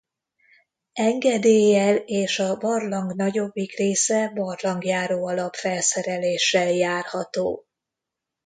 Engedéllyel 0.93 1.95
és 1.95 2.39
a 2.39 2.57
barlang 2.57 3.15
nagyobbik 3.15 3.77
része 3.77 4.27
barlangjáró 4.29 5.27
alapfelszereléssel 5.27 6.69
járható. 6.71 7.65